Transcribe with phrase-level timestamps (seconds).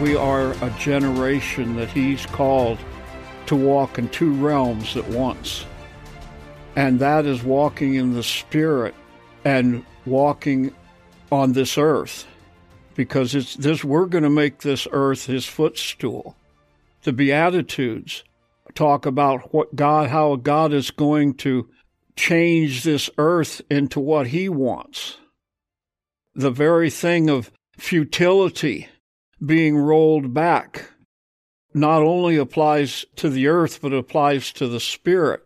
[0.00, 2.78] We are a generation that He's called
[3.46, 5.66] to walk in two realms at once.
[6.76, 8.94] And that is walking in the Spirit
[9.44, 10.72] and walking
[11.32, 12.26] on this earth.
[12.94, 16.36] Because it's this we're going to make this earth his footstool.
[17.02, 18.22] The Beatitudes
[18.74, 21.68] talk about what God how God is going to
[22.14, 25.16] change this earth into what he wants.
[26.34, 28.88] The very thing of futility
[29.44, 30.90] being rolled back
[31.74, 35.44] not only applies to the earth, but applies to the spirit.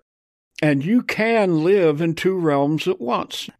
[0.62, 3.50] And you can live in two realms at once.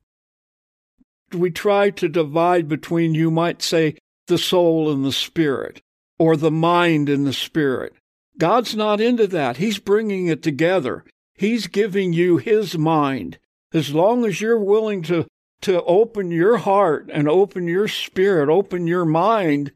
[1.33, 3.97] We try to divide between, you might say,
[4.29, 5.83] the soul and the spirit,
[6.19, 7.95] or the mind and the spirit.
[8.39, 9.57] God's not into that.
[9.57, 11.05] He's bringing it together.
[11.35, 13.39] He's giving you His mind.
[13.73, 15.27] As long as you're willing to,
[15.63, 19.73] to open your heart and open your spirit, open your mind,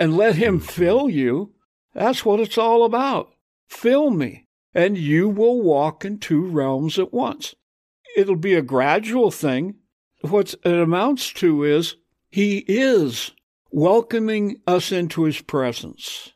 [0.00, 1.52] and let Him fill you,
[1.94, 3.34] that's what it's all about.
[3.68, 7.54] Fill me, and you will walk in two realms at once.
[8.16, 9.76] It'll be a gradual thing.
[10.22, 11.96] What it amounts to is
[12.30, 13.32] He is
[13.70, 16.32] welcoming us into His presence.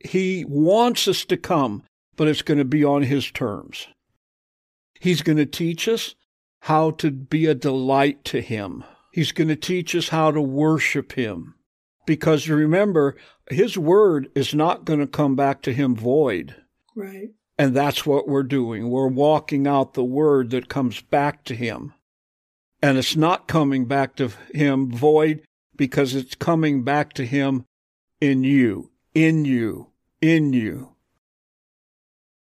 [0.00, 1.84] He wants us to come,
[2.16, 3.86] but it's going to be on His terms.
[5.00, 6.14] He's going to teach us
[6.60, 8.84] how to be a delight to Him.
[9.12, 11.53] He's going to teach us how to worship Him.
[12.06, 13.16] Because remember,
[13.50, 16.54] His word is not going to come back to Him void.
[16.94, 17.30] Right.
[17.58, 18.90] And that's what we're doing.
[18.90, 21.94] We're walking out the word that comes back to Him.
[22.82, 25.42] And it's not coming back to Him void
[25.76, 27.64] because it's coming back to Him
[28.20, 29.88] in you, in you,
[30.20, 30.94] in you.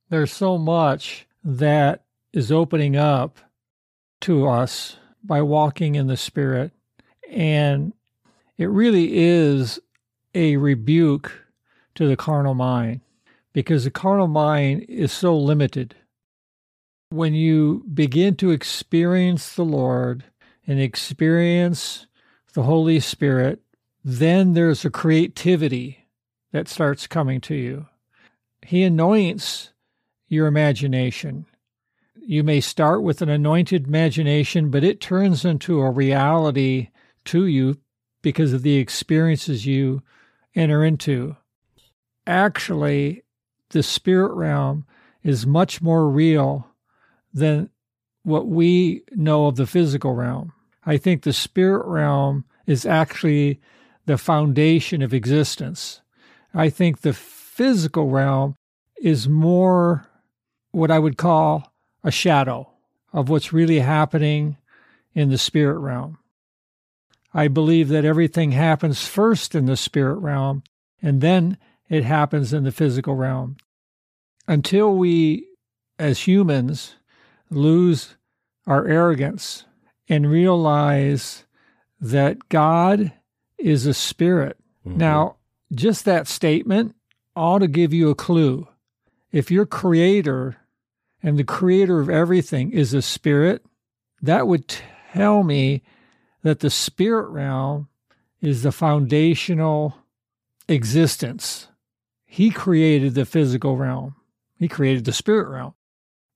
[0.09, 3.39] There's so much that is opening up
[4.23, 6.73] to us by walking in the Spirit.
[7.31, 7.93] And
[8.59, 9.79] it really is
[10.35, 11.33] a rebuke
[11.95, 13.01] to the carnal mind
[13.53, 15.95] because the carnal mind is so limited.
[17.11, 20.25] When you begin to experience the Lord
[20.67, 22.07] and experience
[22.55, 23.61] the Holy Spirit,
[24.05, 26.07] then there's a creativity
[26.53, 27.87] that starts coming to you.
[28.63, 29.73] He anoints
[30.29, 31.47] your imagination.
[32.17, 36.89] You may start with an anointed imagination, but it turns into a reality
[37.27, 37.79] to you
[38.27, 40.03] because of the experiences you
[40.57, 41.37] enter into.
[42.27, 43.23] Actually,
[43.71, 44.85] the spirit realm
[45.23, 46.67] is much more real
[47.33, 47.71] than
[48.25, 50.53] what we know of the physical realm.
[50.85, 53.61] I think the spirit realm is actually
[54.07, 56.01] the foundation of existence.
[56.53, 58.57] I think the physical realm
[59.01, 60.11] is more
[60.73, 61.73] what I would call
[62.03, 62.73] a shadow
[63.13, 64.57] of what's really happening
[65.15, 66.19] in the spirit realm.
[67.37, 70.63] I believe that everything happens first in the spirit realm
[71.03, 71.59] and then
[71.91, 73.59] it happens in the physical realm.
[74.49, 75.47] Until we,
[75.99, 76.95] as humans,
[77.51, 78.17] lose
[78.67, 79.67] our arrogance
[80.09, 81.45] and realize
[82.01, 83.13] that God
[83.59, 84.57] is a spirit.
[84.87, 84.97] Mm-hmm.
[84.97, 85.37] Now,
[85.75, 86.95] just that statement
[87.37, 88.67] ought to give you a clue.
[89.31, 90.57] If your creator
[91.23, 93.63] and the creator of everything is a spirit,
[94.23, 94.75] that would
[95.13, 95.83] tell me
[96.47, 97.89] that the spirit realm
[98.41, 99.97] is the foundational
[100.69, 101.67] existence.
[102.25, 104.15] He created the physical realm,
[104.57, 105.75] he created the spirit realm,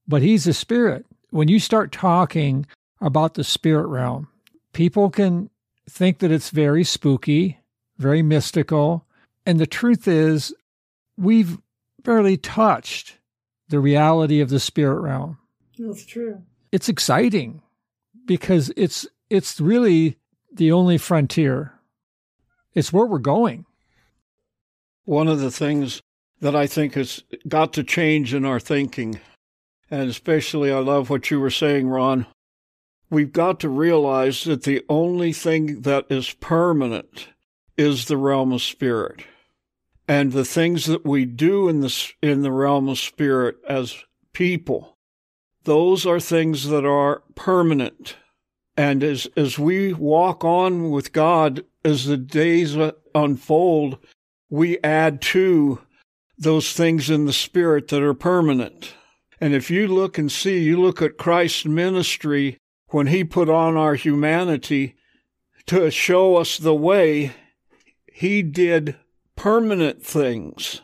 [0.09, 1.07] but he's a spirit.
[1.31, 2.67] When you start talking
[3.01, 4.27] about the spirit realm,
[4.73, 5.49] people can
[5.89, 7.61] think that it's very spooky,
[7.97, 9.05] very mystical.
[9.47, 10.53] And the truth is,
[11.17, 11.59] we've
[12.03, 13.17] barely touched
[13.69, 15.39] the reality of the spirit realm.
[15.79, 16.43] That's true.
[16.73, 17.63] It's exciting
[18.27, 20.19] because it's it's really
[20.53, 21.75] the only frontier.
[22.75, 23.65] It's where we're going.
[25.05, 26.03] One of the things
[26.41, 29.21] that I think has got to change in our thinking,
[29.91, 32.27] and especially I love what you were saying, Ron.
[33.09, 37.29] We've got to realize that the only thing that is permanent
[37.77, 39.25] is the realm of spirit.
[40.07, 43.97] And the things that we do in the, in the realm of spirit as
[44.33, 44.97] people,
[45.65, 48.17] those are things that are permanent.
[48.77, 52.77] And as, as we walk on with God, as the days
[53.15, 53.99] unfold,
[54.49, 55.81] we add to
[56.39, 58.95] those things in the spirit that are permanent.
[59.41, 62.59] And if you look and see, you look at Christ's ministry
[62.89, 64.97] when he put on our humanity
[65.67, 67.33] to show us the way,
[68.13, 68.97] he did
[69.37, 70.83] permanent things.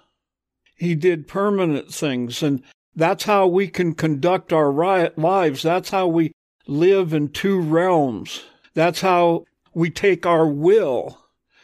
[0.76, 2.42] He did permanent things.
[2.42, 2.62] And
[2.94, 4.72] that's how we can conduct our
[5.16, 5.62] lives.
[5.62, 6.32] That's how we
[6.66, 8.42] live in two realms.
[8.74, 11.18] That's how we take our will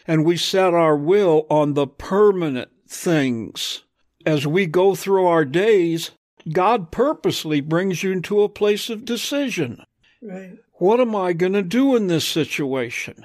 [0.06, 3.82] and we set our will on the permanent things.
[4.26, 6.10] As we go through our days,
[6.50, 9.84] God purposely brings you into a place of decision.
[10.20, 10.58] Right.
[10.74, 13.24] What am I going to do in this situation?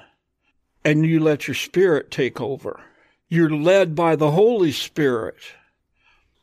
[0.84, 2.80] And you let your spirit take over.
[3.28, 5.36] You're led by the Holy Spirit.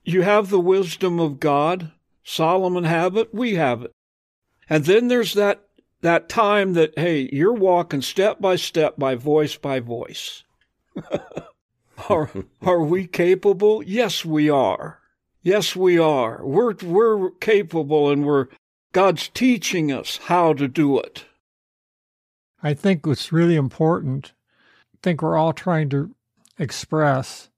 [0.04, 1.92] You have the wisdom of God.
[2.24, 3.34] Solomon have it.
[3.34, 3.92] We have it.
[4.70, 5.62] And then there's that,
[6.02, 10.44] that time that, hey, you're walking step by step by voice by voice.
[12.10, 12.30] are,
[12.62, 13.84] are we capable?
[13.84, 15.00] Yes, we are.
[15.44, 16.44] Yes, we are.
[16.44, 18.48] We're, we're capable and we're,
[18.92, 21.26] God's teaching us how to do it.
[22.64, 24.34] I think what's really important,
[24.94, 26.16] I think we're all trying to
[26.58, 27.50] express,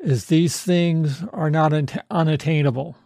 [0.00, 1.72] is these things are not
[2.10, 2.96] unattainable.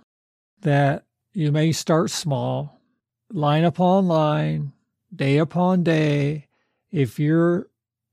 [0.63, 2.74] That you may start small,
[3.35, 4.73] line upon line,
[5.15, 6.47] day upon day.
[6.93, 7.67] If you're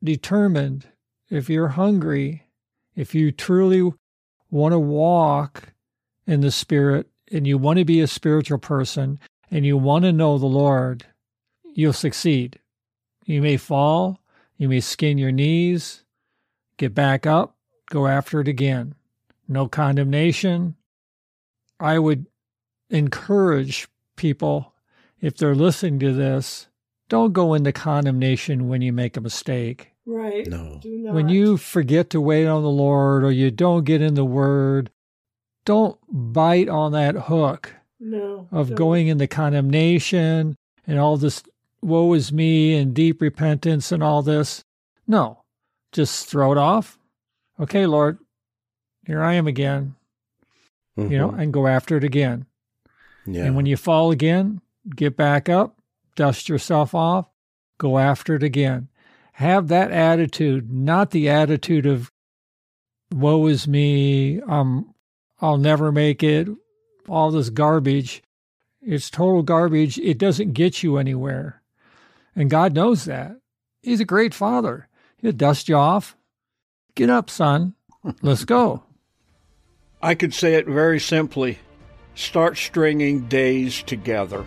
[0.04, 0.88] determined,
[1.30, 2.48] if you're hungry,
[2.96, 3.94] if you truly
[4.50, 5.74] want to walk
[6.26, 9.20] in the Spirit and you want to be a spiritual person
[9.52, 11.06] and you want to know the Lord,
[11.76, 12.60] you'll succeed.
[13.26, 14.20] You may fall,
[14.58, 16.04] you may skin your knees,
[16.78, 17.56] get back up,
[17.92, 18.96] go after it again.
[19.48, 20.76] No condemnation.
[21.80, 22.26] I would
[22.90, 24.74] encourage people,
[25.22, 26.68] if they're listening to this,
[27.10, 29.92] don't go into condemnation when you make a mistake.
[30.06, 30.48] Right.
[30.48, 30.80] No.
[30.84, 34.90] When you forget to wait on the Lord or you don't get in the Word,
[35.66, 38.76] don't bite on that hook no, of don't.
[38.76, 40.56] going into condemnation
[40.88, 41.44] and all this
[41.82, 44.64] woe is me and deep repentance and all this.
[45.08, 45.44] No,
[45.92, 46.98] just throw it off.
[47.60, 48.18] Okay, Lord,
[49.06, 49.96] here I am again.
[50.98, 51.12] Mm-hmm.
[51.12, 52.46] You know, and go after it again.
[53.26, 53.46] yeah.
[53.46, 55.78] And when you fall again, get back up,
[56.16, 57.28] dust yourself off,
[57.78, 58.90] go after it again.
[59.34, 62.12] Have that attitude, not the attitude of
[63.12, 64.94] woe is me, um,
[65.42, 66.48] I'll never make it,
[67.08, 68.22] all this garbage.
[68.82, 69.98] It's total garbage.
[70.00, 71.62] It doesn't get you anywhere.
[72.36, 73.38] And God knows that.
[73.82, 74.88] He's a great father.
[75.18, 76.16] He'll dust you off.
[76.96, 77.76] Get up, son.
[78.22, 78.84] Let's go.
[80.02, 81.60] I could say it very simply
[82.16, 84.46] start stringing days together.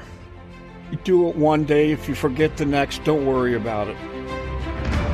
[1.03, 3.97] Do it one day, if you forget the next, don't worry about it.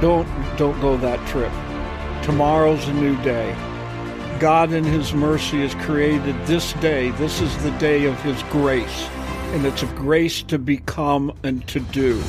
[0.01, 1.53] Don't don't go that trip.
[2.23, 3.57] Tomorrow's a new day.
[4.39, 7.11] God in his mercy has created this day.
[7.13, 9.09] This is the day of his grace.
[9.53, 12.23] And it's a grace to become and to do.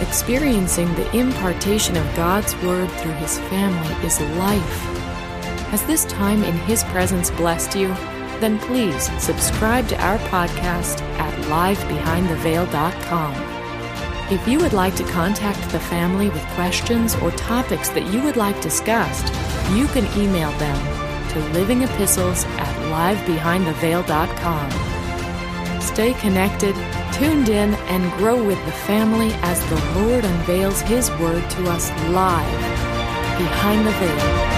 [0.00, 4.78] Experiencing the impartation of God's Word through His family is life.
[5.68, 7.88] Has this time in His presence blessed you?
[8.40, 13.34] Then please subscribe to our podcast at livebehindtheveil.com.
[14.32, 18.36] If you would like to contact the family with questions or topics that you would
[18.36, 19.26] like discussed,
[19.74, 20.78] you can email them
[21.30, 24.70] to livingepistles at livebehindtheveil.com.
[25.80, 26.76] Stay connected
[27.20, 31.90] tuned in and grow with the family as the Lord unveils His Word to us
[32.08, 32.60] live
[33.38, 34.49] behind the veil.